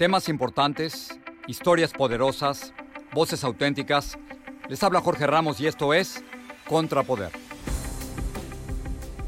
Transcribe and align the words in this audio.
Temas 0.00 0.30
importantes, 0.30 1.10
historias 1.46 1.92
poderosas, 1.92 2.72
voces 3.12 3.44
auténticas. 3.44 4.16
Les 4.70 4.82
habla 4.82 5.02
Jorge 5.02 5.26
Ramos 5.26 5.60
y 5.60 5.66
esto 5.66 5.92
es 5.92 6.24
Contrapoder. 6.66 7.30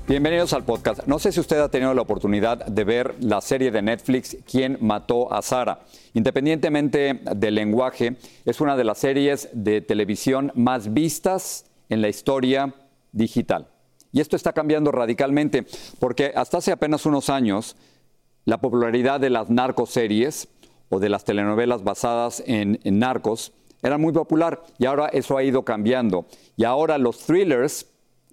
Bienvenidos 0.09 0.55
al 0.55 0.65
podcast. 0.65 1.07
No 1.07 1.19
sé 1.19 1.31
si 1.31 1.41
usted 1.41 1.61
ha 1.61 1.69
tenido 1.69 1.93
la 1.93 2.01
oportunidad 2.01 2.65
de 2.65 2.85
ver 2.85 3.17
la 3.21 3.43
serie 3.43 3.71
de 3.71 3.83
Netflix 3.83 4.39
¿Quién 4.51 4.79
mató 4.81 5.31
a 5.31 5.43
Sara? 5.43 5.81
Independientemente 6.15 7.21
del 7.37 7.55
lenguaje, 7.55 8.17
es 8.47 8.63
una 8.63 8.75
de 8.75 8.85
las 8.85 8.97
series 8.97 9.51
de 9.53 9.83
televisión 9.83 10.53
más 10.55 10.95
vistas 10.95 11.67
en 11.91 12.01
la 12.01 12.09
historia 12.09 12.75
digital. 13.13 13.69
Y 14.11 14.23
esto 14.23 14.37
está 14.37 14.55
cambiando 14.55 14.91
radicalmente 14.91 15.67
porque 15.99 16.33
hasta 16.35 16.57
hace 16.57 16.73
apenas 16.73 17.05
unos 17.05 17.29
años 17.29 17.77
la 18.47 18.59
popularidad 18.59 19.21
de 19.21 19.29
las 19.29 19.51
narcoseries 19.51 20.49
o 20.93 21.01
de 21.01 21.09
las 21.09 21.25
telenovelas 21.25 21.83
basadas 21.83 22.43
en, 22.47 22.79
narcos 22.85 23.53
era 23.83 23.97
muy 23.97 24.13
popular 24.13 24.63
y 24.79 24.85
ahora 24.85 25.07
eso 25.07 25.39
ha 25.39 25.43
ido 25.43 25.65
cambiando. 25.65 26.27
Y 26.55 26.65
ahora 26.65 26.99
los 26.99 27.19
thrillers 27.21 27.87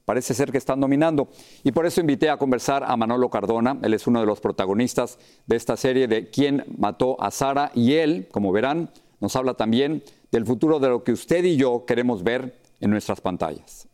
parece 0.03 0.33
ser 0.33 0.51
que 0.51 0.57
están 0.57 0.81
dominando. 0.81 1.29
Y 1.63 1.71
por 1.71 1.85
eso 1.85 2.01
invité 2.01 2.29
a 2.29 2.35
conversar 2.35 2.83
a 2.83 2.97
Manolo 2.97 3.29
Cardona, 3.29 3.79
él 3.81 3.93
es 3.93 4.07
uno 4.07 4.19
de 4.19 4.25
los 4.25 4.41
protagonistas 4.41 5.17
de 5.47 5.55
esta 5.55 5.77
serie 5.77 6.09
de 6.09 6.29
Quién 6.29 6.65
mató 6.77 7.15
a 7.23 7.31
Sara, 7.31 7.71
y 7.73 7.93
él, 7.93 8.27
como 8.29 8.51
verán, 8.51 8.91
nos 9.21 9.37
habla 9.37 9.53
también 9.53 10.03
del 10.29 10.45
futuro 10.45 10.79
de 10.79 10.89
lo 10.89 11.03
que 11.05 11.13
usted 11.13 11.45
y 11.45 11.55
yo 11.55 11.85
queremos 11.85 12.23
ver 12.23 12.59
en 12.81 12.91
nuestras 12.91 13.21
pantallas. 13.21 13.88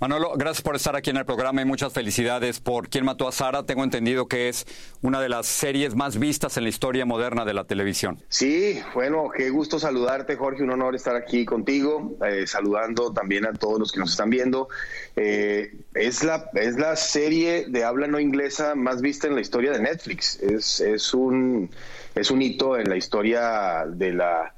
Manolo, 0.00 0.32
gracias 0.34 0.62
por 0.62 0.76
estar 0.76 0.96
aquí 0.96 1.10
en 1.10 1.18
el 1.18 1.26
programa 1.26 1.60
y 1.60 1.66
muchas 1.66 1.92
felicidades 1.92 2.58
por 2.58 2.88
Quién 2.88 3.04
mató 3.04 3.28
a 3.28 3.32
Sara. 3.32 3.64
Tengo 3.66 3.84
entendido 3.84 4.28
que 4.28 4.48
es 4.48 4.66
una 5.02 5.20
de 5.20 5.28
las 5.28 5.44
series 5.44 5.94
más 5.94 6.18
vistas 6.18 6.56
en 6.56 6.62
la 6.62 6.70
historia 6.70 7.04
moderna 7.04 7.44
de 7.44 7.52
la 7.52 7.64
televisión. 7.64 8.18
Sí, 8.30 8.80
bueno, 8.94 9.28
qué 9.28 9.50
gusto 9.50 9.78
saludarte, 9.78 10.36
Jorge. 10.36 10.62
Un 10.62 10.70
honor 10.70 10.94
estar 10.94 11.16
aquí 11.16 11.44
contigo, 11.44 12.16
eh, 12.26 12.46
saludando 12.46 13.12
también 13.12 13.44
a 13.44 13.52
todos 13.52 13.78
los 13.78 13.92
que 13.92 14.00
nos 14.00 14.12
están 14.12 14.30
viendo. 14.30 14.68
Eh, 15.16 15.74
es, 15.92 16.24
la, 16.24 16.48
es 16.54 16.78
la 16.78 16.96
serie 16.96 17.66
de 17.68 17.84
habla 17.84 18.06
no 18.06 18.18
inglesa 18.18 18.74
más 18.74 19.02
vista 19.02 19.26
en 19.26 19.34
la 19.34 19.42
historia 19.42 19.70
de 19.70 19.80
Netflix. 19.80 20.40
Es, 20.40 20.80
es, 20.80 21.12
un, 21.12 21.68
es 22.14 22.30
un 22.30 22.40
hito 22.40 22.78
en 22.78 22.88
la 22.88 22.96
historia 22.96 23.84
de 23.86 24.14
la 24.14 24.54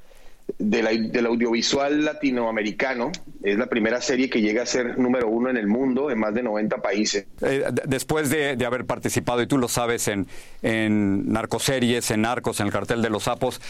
del 0.59 1.27
audiovisual 1.27 2.05
latinoamericano. 2.05 3.13
Es 3.43 3.59
la 3.59 3.67
primera 3.67 4.01
serie 4.01 4.31
que 4.31 4.41
llega 4.41 4.63
a 4.63 4.67
ser 4.67 4.99
número 4.99 5.29
uno 5.29 5.51
en 5.51 5.57
el 5.57 5.67
mundo, 5.67 6.11
en 6.11 6.19
más 6.19 6.35
de 6.35 6.43
90 6.43 6.79
países. 6.79 7.27
Eh, 7.41 7.65
después 7.87 8.31
de, 8.31 8.65
haber 8.65 8.85
participado, 8.85 9.43
y 9.43 9.47
tú 9.47 9.59
lo 9.59 9.69
sabes, 9.69 10.09
en, 10.09 10.27
en 10.63 11.33
narcoseries, 11.33 12.11
en 12.11 12.23
narcos, 12.23 12.61
en 12.61 12.67
el 12.67 12.73
cartel 12.73 13.03
de 13.03 13.11
los 13.11 13.25
sapos, 13.25 13.61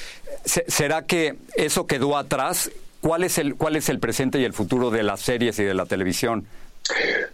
¿será 0.45 1.03
que 1.03 1.37
eso 1.57 1.87
quedó 1.87 2.17
atrás? 2.17 2.71
¿Cuál 3.01 3.25
es, 3.25 3.39
el, 3.39 3.57
¿Cuál 3.57 3.77
es 3.77 3.89
el 3.89 3.99
presente 3.99 4.41
y 4.41 4.45
el 4.45 4.53
futuro 4.53 4.91
de 4.91 5.03
las 5.03 5.21
series 5.21 5.59
y 5.59 5.65
de 5.65 5.75
la 5.75 5.87
televisión? 5.87 6.47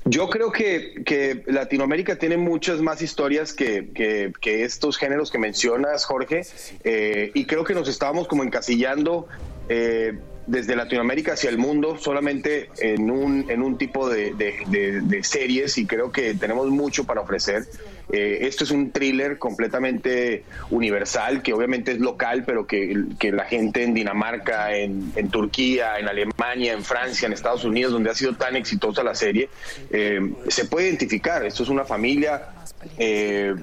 Yo 0.05 0.29
creo 0.29 0.51
que, 0.53 1.43
Latinoamérica 1.47 2.17
tiene 2.17 2.37
muchas 2.37 2.81
más 2.81 3.03
historias 3.03 3.53
que, 3.53 4.33
estos 4.43 4.97
géneros 4.97 5.31
que 5.31 5.39
mencionas, 5.39 6.05
Jorge, 6.05 6.43
eh, 6.85 7.31
y 7.35 7.45
creo 7.45 7.65
que 7.65 7.75
nos 7.75 7.89
estábamos 7.89 8.29
como 8.29 8.43
encasillando 8.43 9.29
eh, 9.69 10.19
desde 10.49 10.75
Latinoamérica 10.75 11.35
hacia 11.35 11.51
el 11.51 11.59
mundo 11.59 11.99
solamente 11.99 12.71
en 12.79 13.11
un, 13.11 13.45
en 13.51 13.63
un 13.63 13.77
tipo 13.77 14.09
de, 14.09 15.21
series 15.23 15.77
y 15.77 15.87
creo 15.87 16.11
que 16.11 16.35
tenemos 16.35 16.69
mucho 16.69 17.05
para 17.05 17.21
ofrecer. 17.21 17.65
Eh, 18.11 18.39
esto 18.47 18.65
es 18.65 18.71
un 18.71 18.91
thriller 18.91 19.39
completamente 19.39 20.45
universal, 20.71 21.43
que 21.43 21.53
obviamente 21.53 21.93
es 21.93 21.99
local, 21.99 22.45
pero 22.47 22.67
que, 22.67 22.97
la 23.31 23.45
gente 23.45 23.85
en 23.85 23.93
Dinamarca, 23.93 24.75
en, 24.75 25.13
Turquía, 25.31 25.99
en 25.99 26.09
Alemania, 26.09 26.73
en 26.73 26.83
Francia, 26.83 27.27
en 27.27 27.35
Estados 27.35 27.65
Unidos, 27.65 27.93
donde 27.93 28.09
ha 28.11 28.15
sido 28.15 28.35
tan 28.35 28.57
exitosa 28.57 29.05
la 29.05 29.15
serie, 29.15 29.51
eh, 29.91 30.33
se 30.49 30.65
puede 30.65 30.89
identificar. 30.89 31.45
Esto 31.45 31.63
es 31.63 31.69
una 31.69 31.85
familia 31.85 32.55
eh, 32.97 33.55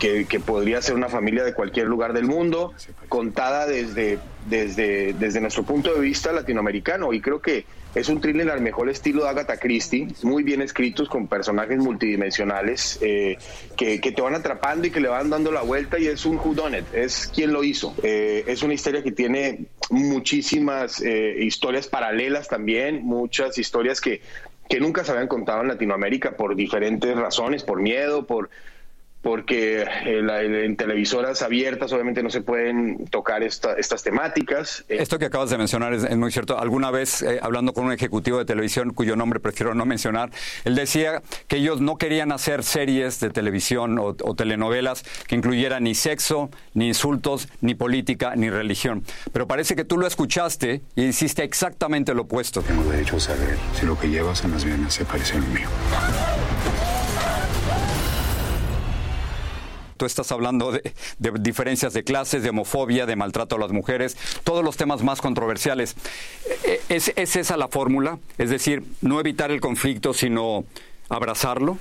que, 0.00 0.26
que, 0.26 0.40
podría 0.40 0.82
ser 0.82 0.94
una 0.94 1.08
familia 1.08 1.44
de 1.44 1.54
cualquier 1.54 1.86
lugar 1.86 2.12
del 2.12 2.26
mundo, 2.26 2.72
contada 3.08 3.66
desde, 3.66 4.18
desde, 4.46 5.12
desde 5.12 5.40
nuestro 5.40 5.62
punto 5.62 5.94
de 5.94 6.00
vista 6.00 6.32
latinoamericano. 6.32 7.12
Y 7.12 7.20
creo 7.20 7.40
que 7.40 7.64
es 7.94 8.08
un 8.08 8.20
thriller 8.20 8.50
al 8.50 8.60
mejor 8.60 8.88
estilo 8.88 9.24
de 9.24 9.30
Agatha 9.30 9.58
Christie, 9.58 10.08
muy 10.22 10.42
bien 10.42 10.62
escritos 10.62 11.08
con 11.08 11.28
personajes 11.28 11.78
multidimensionales 11.78 12.98
eh, 13.00 13.36
que, 13.76 14.00
que, 14.00 14.12
te 14.12 14.22
van 14.22 14.34
atrapando 14.34 14.86
y 14.86 14.90
que 14.90 15.00
le 15.00 15.08
van 15.08 15.30
dando 15.30 15.52
la 15.52 15.62
vuelta 15.62 15.98
y 15.98 16.06
es 16.06 16.24
un 16.24 16.36
whodunit, 16.38 16.92
es 16.94 17.30
quien 17.32 17.52
lo 17.52 17.62
hizo. 17.62 17.94
Eh, 18.02 18.44
es 18.46 18.62
una 18.62 18.74
historia 18.74 19.02
que 19.02 19.12
tiene 19.12 19.66
muchísimas 19.90 21.00
historias 21.02 21.86
paralelas 21.86 22.48
también, 22.48 23.04
muchas 23.04 23.58
historias 23.58 24.00
que 24.00 24.22
que 24.72 24.80
nunca 24.80 25.04
se 25.04 25.12
habían 25.12 25.28
contado 25.28 25.60
en 25.60 25.68
Latinoamérica 25.68 26.34
por 26.34 26.56
diferentes 26.56 27.14
razones, 27.14 27.62
por 27.62 27.82
miedo, 27.82 28.26
por 28.26 28.48
porque 29.22 29.82
eh, 29.82 30.66
en 30.66 30.76
televisoras 30.76 31.42
abiertas 31.42 31.92
obviamente 31.92 32.22
no 32.22 32.30
se 32.30 32.40
pueden 32.40 33.06
tocar 33.06 33.42
estas 33.44 34.02
temáticas. 34.02 34.84
Eh, 34.88 34.96
Esto 35.00 35.18
que 35.18 35.26
acabas 35.26 35.48
de 35.50 35.58
mencionar 35.58 35.94
es, 35.94 36.16
muy 36.16 36.32
cierto. 36.32 36.58
Alguna 36.58 36.90
vez, 36.90 37.22
eh, 37.22 37.38
hablando 37.40 37.72
con 37.72 37.86
un 37.86 37.92
ejecutivo 37.92 38.38
de 38.38 38.44
televisión 38.44 38.92
cuyo 38.92 39.14
nombre 39.14 39.38
prefiero 39.38 39.74
no 39.74 39.86
mencionar, 39.86 40.30
él 40.64 40.74
decía 40.74 41.22
que 41.46 41.56
ellos 41.56 41.80
no 41.80 41.96
querían 41.96 42.32
hacer 42.32 42.64
series 42.64 43.20
de 43.20 43.30
televisión 43.30 43.98
o, 43.98 44.14
telenovelas 44.34 45.04
que 45.28 45.36
incluyeran 45.36 45.84
ni 45.84 45.94
sexo, 45.94 46.50
ni 46.74 46.88
insultos, 46.88 47.48
ni 47.60 47.74
política, 47.74 48.34
ni 48.34 48.50
religión. 48.50 49.04
Pero 49.32 49.46
parece 49.46 49.76
que 49.76 49.84
tú 49.84 49.98
lo 49.98 50.06
escuchaste 50.06 50.82
y 50.96 51.04
hiciste 51.04 51.44
exactamente 51.44 52.12
lo 52.12 52.22
opuesto. 52.22 52.62
Tengo 52.62 52.82
derecho 52.90 53.16
a 53.16 53.20
saber 53.20 53.56
si 53.74 53.86
lo 53.86 53.98
que 53.98 54.08
llevas 54.08 54.42
en 54.44 54.50
las 54.50 54.64
venas 54.64 54.94
se 54.94 55.04
parece 55.04 55.36
a 55.36 55.40
lo 55.40 55.46
mío. 55.46 55.68
Tú 60.02 60.06
estás 60.06 60.32
hablando 60.32 60.72
de, 60.72 60.82
diferencias 61.38 61.92
de 61.92 62.02
clases, 62.02 62.42
de 62.42 62.50
homofobia, 62.50 63.06
de 63.06 63.14
maltrato 63.14 63.54
a 63.54 63.58
las 63.60 63.70
mujeres, 63.70 64.16
todos 64.42 64.64
los 64.64 64.76
temas 64.76 65.04
más 65.04 65.20
controversiales. 65.20 65.94
Eh, 66.64 66.80
¿Es, 66.88 67.12
esa 67.16 67.56
la 67.56 67.68
fórmula? 67.68 68.18
Es 68.36 68.50
decir, 68.50 68.82
no 69.00 69.20
evitar 69.20 69.52
el 69.52 69.60
conflicto, 69.60 70.12
sino 70.12 70.64
abrazarlo. 71.08 71.78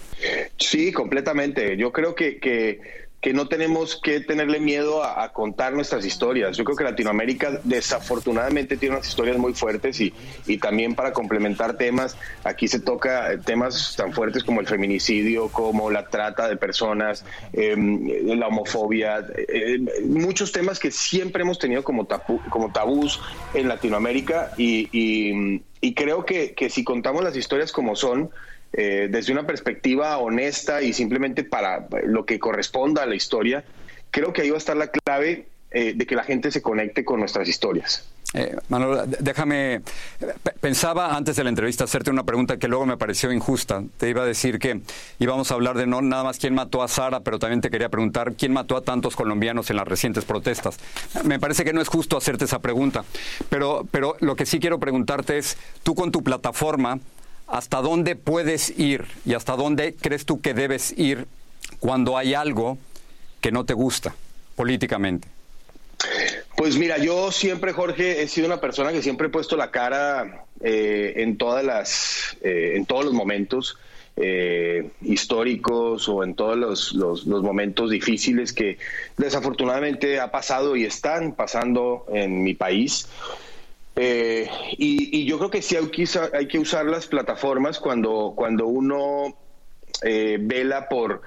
Sí, 0.59 0.91
completamente. 0.91 1.77
Yo 1.77 1.91
creo 1.91 2.13
que 2.13 3.00
que 3.21 3.33
no 3.33 3.47
tenemos 3.47 3.97
que 3.97 4.19
tenerle 4.19 4.59
miedo 4.59 5.03
a, 5.03 5.31
contar 5.31 5.73
nuestras 5.73 6.03
historias. 6.05 6.57
Yo 6.57 6.63
creo 6.63 6.75
que 6.75 6.83
Latinoamérica 6.83 7.61
desafortunadamente 7.63 8.77
tiene 8.77 8.95
unas 8.95 9.07
historias 9.07 9.37
muy 9.37 9.53
fuertes 9.53 10.01
y, 10.01 10.11
y 10.47 10.57
también 10.57 10.95
para 10.95 11.13
complementar 11.13 11.77
temas, 11.77 12.17
aquí 12.43 12.67
se 12.67 12.79
toca 12.79 13.39
temas 13.45 13.95
tan 13.95 14.11
fuertes 14.11 14.43
como 14.43 14.59
el 14.59 14.67
feminicidio, 14.67 15.49
como 15.49 15.91
la 15.91 16.07
trata 16.07 16.49
de 16.49 16.57
personas, 16.57 17.23
em, 17.53 18.07
la 18.39 18.47
homofobia, 18.47 19.25
eh, 19.37 19.79
muchos 20.03 20.51
temas 20.51 20.79
que 20.79 20.89
siempre 20.89 21.43
hemos 21.43 21.59
tenido 21.59 21.83
como, 21.83 22.07
como 22.49 22.71
tabús 22.71 23.21
en 23.53 23.67
Latinoamérica 23.67 24.51
y, 24.57 24.89
y, 24.91 25.61
y 25.79 25.93
creo 25.93 26.25
que, 26.25 26.53
que 26.55 26.71
si 26.71 26.83
contamos 26.83 27.23
las 27.23 27.35
historias 27.35 27.71
como 27.71 27.95
son, 27.95 28.31
eh, 28.73 29.07
desde 29.09 29.33
una 29.33 29.45
perspectiva 29.45 30.17
honesta 30.17 30.81
y 30.81 30.93
simplemente 30.93 31.43
para 31.43 31.87
lo 32.03 32.25
que 32.25 32.39
corresponda 32.39 33.03
a 33.03 33.05
la 33.05 33.15
historia, 33.15 33.63
creo 34.11 34.33
que 34.33 34.41
ahí 34.41 34.49
va 34.49 34.55
a 34.55 34.59
estar 34.59 34.77
la 34.77 34.87
clave 34.87 35.47
eh, 35.71 35.93
de 35.95 36.05
que 36.05 36.15
la 36.15 36.23
gente 36.23 36.51
se 36.51 36.61
conecte 36.61 37.03
con 37.03 37.19
nuestras 37.19 37.47
historias. 37.47 38.05
Eh, 38.33 38.55
Manuel, 38.69 39.09
déjame, 39.19 39.81
pensaba 40.61 41.17
antes 41.17 41.35
de 41.35 41.43
la 41.43 41.49
entrevista 41.49 41.83
hacerte 41.83 42.11
una 42.11 42.23
pregunta 42.23 42.57
que 42.57 42.69
luego 42.69 42.85
me 42.85 42.95
pareció 42.95 43.31
injusta. 43.31 43.83
Te 43.97 44.09
iba 44.09 44.23
a 44.23 44.25
decir 44.25 44.57
que 44.57 44.81
íbamos 45.19 45.51
a 45.51 45.55
hablar 45.55 45.77
de 45.77 45.87
no 45.87 46.01
nada 46.01 46.23
más 46.23 46.39
quién 46.39 46.53
mató 46.53 46.81
a 46.81 46.87
Sara, 46.87 47.21
pero 47.21 47.39
también 47.39 47.59
te 47.59 47.69
quería 47.69 47.89
preguntar 47.89 48.33
quién 48.33 48.53
mató 48.53 48.77
a 48.77 48.81
tantos 48.81 49.15
colombianos 49.15 49.69
en 49.69 49.75
las 49.77 49.87
recientes 49.87 50.23
protestas. 50.23 50.77
Me 51.25 51.39
parece 51.39 51.65
que 51.65 51.73
no 51.73 51.81
es 51.81 51.89
justo 51.89 52.15
hacerte 52.15 52.45
esa 52.45 52.59
pregunta, 52.59 53.03
pero, 53.49 53.85
pero 53.91 54.15
lo 54.21 54.35
que 54.37 54.45
sí 54.45 54.59
quiero 54.59 54.79
preguntarte 54.79 55.37
es, 55.37 55.57
tú 55.83 55.93
con 55.93 56.11
tu 56.11 56.23
plataforma 56.23 56.99
¿hasta 57.51 57.81
dónde 57.81 58.15
puedes 58.15 58.79
ir 58.79 59.05
y 59.25 59.33
hasta 59.33 59.55
dónde 59.55 59.93
crees 59.93 60.25
tú 60.25 60.41
que 60.41 60.53
debes 60.53 60.97
ir 60.97 61.27
cuando 61.79 62.17
hay 62.17 62.33
algo 62.33 62.77
que 63.41 63.51
no 63.51 63.65
te 63.65 63.73
gusta 63.73 64.15
políticamente? 64.55 65.27
Pues 66.55 66.77
mira, 66.77 66.97
yo 66.97 67.31
siempre, 67.31 67.73
Jorge, 67.73 68.23
he 68.23 68.27
sido 68.27 68.47
una 68.47 68.61
persona 68.61 68.91
que 68.91 69.01
siempre 69.03 69.27
he 69.27 69.29
puesto 69.29 69.57
la 69.57 69.69
cara 69.69 70.45
eh, 70.61 71.13
en 71.17 71.37
todas 71.37 71.63
las, 71.63 72.37
eh, 72.41 72.73
en 72.75 72.85
todos 72.85 73.03
los 73.03 73.13
momentos 73.13 73.77
eh, 74.15 74.89
históricos 75.01 76.07
o 76.07 76.23
en 76.23 76.35
todos 76.35 76.57
los, 76.57 76.93
los, 76.93 77.25
momentos 77.25 77.89
difíciles 77.89 78.53
que 78.53 78.77
desafortunadamente 79.17 80.19
ha 80.19 80.31
pasado 80.31 80.75
y 80.75 80.85
están 80.85 81.33
pasando 81.33 82.05
en 82.13 82.43
mi 82.43 82.53
país. 82.53 83.07
Y, 83.95 85.25
yo 85.25 85.37
creo 85.37 85.49
que 85.49 85.61
sí 85.61 85.75
hay 85.75 85.87
que, 85.87 86.07
hay 86.33 86.47
que 86.47 86.59
usar 86.59 86.85
las 86.85 87.07
plataformas 87.07 87.79
cuando, 87.79 88.33
cuando 88.35 88.67
uno 88.67 89.35
vela 90.01 90.87
por 90.89 91.21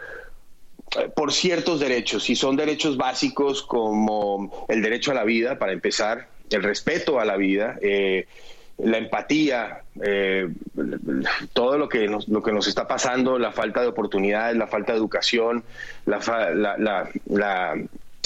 por 1.14 1.32
ciertos 1.32 1.80
derechos, 1.80 2.30
y 2.30 2.36
son 2.36 2.56
derechos 2.56 2.96
básicos 2.96 3.62
como 3.62 4.66
el 4.68 4.82
derecho 4.82 5.10
a 5.10 5.14
la 5.14 5.24
vida, 5.24 5.58
para 5.58 5.72
empezar, 5.72 6.28
el 6.50 6.62
respeto 6.62 7.18
a 7.18 7.24
la 7.24 7.36
vida, 7.36 7.78
eh, 7.80 8.26
la 8.78 8.98
empatía, 8.98 9.82
eh, 10.02 10.48
todo 11.52 11.78
lo 11.78 11.88
que, 11.88 12.06
nos, 12.08 12.28
lo 12.28 12.42
que 12.42 12.52
nos 12.52 12.66
está 12.66 12.86
pasando, 12.86 13.38
la 13.38 13.52
falta 13.52 13.80
de 13.80 13.88
oportunidades, 13.88 14.56
la 14.56 14.66
falta 14.66 14.92
de 14.92 14.98
educación, 14.98 15.64
la, 16.06 16.18
la, 16.54 17.08
la, 17.26 17.78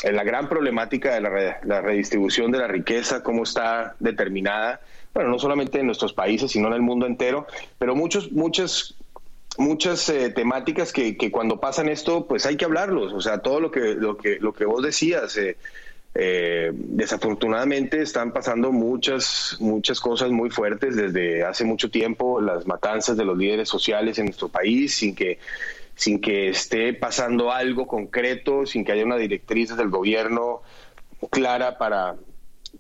gran 0.02 0.48
problemática 0.48 1.14
de 1.14 1.20
la, 1.20 1.80
redistribución 1.80 2.50
de 2.50 2.58
la 2.58 2.68
riqueza, 2.68 3.22
cómo 3.22 3.42
está 3.42 3.94
determinada, 3.98 4.80
bueno, 5.14 5.30
no 5.30 5.38
solamente 5.38 5.80
en 5.80 5.86
nuestros 5.86 6.12
países, 6.12 6.52
sino 6.52 6.68
en 6.68 6.74
el 6.74 6.82
mundo 6.82 7.06
entero, 7.06 7.46
pero 7.78 7.94
muchos, 7.94 8.32
muchas 8.32 8.94
muchas 9.56 10.08
eh, 10.08 10.30
temáticas 10.30 10.92
que, 10.92 11.16
que, 11.16 11.32
cuando 11.32 11.58
pasan 11.58 11.88
esto, 11.88 12.26
pues 12.26 12.46
hay 12.46 12.56
que 12.56 12.64
hablarlos. 12.64 13.12
O 13.12 13.20
sea, 13.20 13.38
todo 13.38 13.58
lo 13.58 13.72
que, 13.72 13.94
lo 13.94 14.16
que, 14.16 14.38
lo 14.38 14.52
que 14.52 14.64
vos 14.64 14.84
decías, 14.84 15.36
eh, 15.36 15.56
eh, 16.14 16.70
desafortunadamente 16.72 18.00
están 18.00 18.32
pasando 18.32 18.70
muchas, 18.70 19.56
muchas 19.58 20.00
cosas 20.00 20.30
muy 20.30 20.50
fuertes 20.50 20.94
desde 20.94 21.42
hace 21.42 21.64
mucho 21.64 21.90
tiempo, 21.90 22.40
las 22.40 22.66
matanzas 22.66 23.16
de 23.16 23.24
los 23.24 23.36
líderes 23.36 23.68
sociales 23.68 24.18
en 24.18 24.26
nuestro 24.26 24.48
país, 24.48 24.94
sin 24.94 25.14
que, 25.16 25.38
sin 25.98 26.20
que 26.20 26.48
esté 26.50 26.94
pasando 26.94 27.50
algo 27.50 27.88
concreto, 27.88 28.64
sin 28.66 28.84
que 28.84 28.92
haya 28.92 29.04
una 29.04 29.16
directriz 29.16 29.76
del 29.76 29.90
gobierno 29.90 30.62
clara 31.28 31.76
para, 31.76 32.14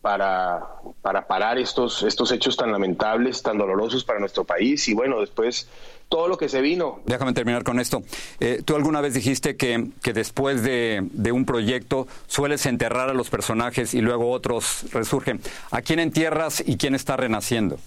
para, 0.00 0.60
para 1.02 1.26
parar 1.26 1.58
estos, 1.58 2.04
estos 2.04 2.30
hechos 2.30 2.56
tan 2.56 2.70
lamentables, 2.70 3.42
tan 3.42 3.58
dolorosos 3.58 4.04
para 4.04 4.20
nuestro 4.20 4.44
país. 4.44 4.86
Y 4.86 4.94
bueno, 4.94 5.20
después 5.20 5.68
todo 6.08 6.28
lo 6.28 6.38
que 6.38 6.48
se 6.48 6.60
vino. 6.60 7.00
Déjame 7.06 7.32
terminar 7.32 7.64
con 7.64 7.80
esto. 7.80 8.04
Eh, 8.38 8.62
tú 8.64 8.76
alguna 8.76 9.00
vez 9.00 9.14
dijiste 9.14 9.56
que, 9.56 9.88
que 10.00 10.12
después 10.12 10.62
de, 10.62 11.02
un 11.32 11.44
proyecto 11.44 12.06
sueles 12.28 12.66
enterrar 12.66 13.10
a 13.10 13.14
los 13.14 13.30
personajes 13.30 13.94
y 13.94 14.00
luego 14.00 14.30
otros 14.30 14.86
resurgen. 14.92 15.40
¿A 15.72 15.82
quién 15.82 15.98
entierras 15.98 16.62
y 16.64 16.76
quién 16.76 16.94
está 16.94 17.16
renaciendo? 17.16 17.80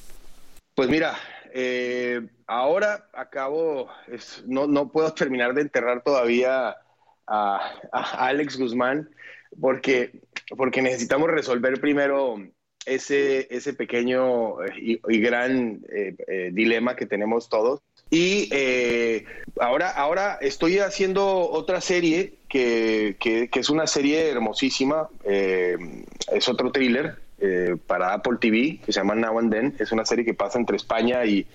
Pues 0.75 0.89
mira, 0.89 1.17
eh, 1.53 2.21
ahora 2.47 3.09
acabo, 3.13 3.89
no, 4.45 4.67
no 4.67 4.91
puedo 4.91 5.13
terminar 5.13 5.53
de 5.53 5.61
enterrar 5.61 6.03
todavía 6.03 6.77
a, 7.27 7.71
Alex 7.91 8.57
Guzmán 8.57 9.09
porque, 9.59 10.21
porque 10.57 10.81
necesitamos 10.81 11.29
resolver 11.29 11.79
primero 11.79 12.35
ese, 12.85 13.47
ese 13.55 13.73
pequeño 13.73 14.55
y, 14.75 14.99
gran 15.19 15.81
dilema 16.51 16.95
que 16.95 17.05
tenemos 17.05 17.47
todos 17.47 17.81
y 18.13 18.49
eh, 18.51 19.23
ahora, 19.57 19.89
ahora 19.89 20.37
estoy 20.41 20.79
haciendo 20.79 21.49
otra 21.49 21.79
serie 21.79 22.33
que, 22.49 23.15
que, 23.17 23.49
es 23.53 23.69
una 23.69 23.87
serie 23.87 24.29
hermosísima. 24.29 25.07
Eh, 25.23 25.77
es 26.33 26.49
otro 26.49 26.73
thriller 26.73 27.15
eh, 27.41 27.75
para 27.87 28.13
Apple 28.13 28.37
TV 28.39 28.79
que 28.85 28.93
se 28.93 28.99
llama 28.99 29.15
Now 29.15 29.39
and 29.39 29.51
Then. 29.51 29.75
Es 29.79 29.91
una 29.91 30.05
serie 30.05 30.23
que 30.23 30.33
pasa 30.33 30.59
entre 30.59 30.77
España 30.77 31.25
y, 31.25 31.47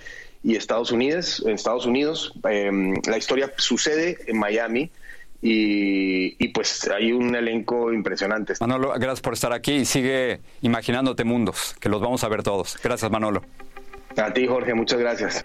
y 0.42 0.56
Estados 0.56 0.92
Unidos. 0.92 1.42
En 1.46 1.52
Estados 1.52 1.86
Unidos, 1.86 2.32
la 2.42 3.16
historia 3.16 3.52
sucede 3.56 4.18
en 4.26 4.38
Miami. 4.38 4.90
Y, 5.42 6.42
y, 6.42 6.48
pues 6.48 6.88
hay 6.88 7.12
un 7.12 7.36
elenco 7.36 7.92
impresionante. 7.92 8.54
Manolo, 8.58 8.92
gracias 8.94 9.20
por 9.20 9.34
estar 9.34 9.52
aquí 9.52 9.74
y 9.74 9.84
sigue 9.84 10.40
imaginándote 10.62 11.24
mundos, 11.24 11.76
que 11.78 11.88
los 11.88 12.00
vamos 12.00 12.24
a 12.24 12.28
ver 12.28 12.42
todos. 12.42 12.78
Gracias, 12.82 13.10
Manolo. 13.10 13.42
A 14.16 14.32
ti, 14.32 14.46
Jorge, 14.46 14.74
muchas 14.74 14.98
gracias. 14.98 15.44